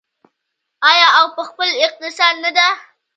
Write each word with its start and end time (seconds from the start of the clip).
آیا 0.91 1.07
او 1.19 1.25
په 1.35 1.41
خپل 1.49 1.69
اقتصاد 1.85 2.35
نه 2.43 2.51
ده؟ 2.57 2.67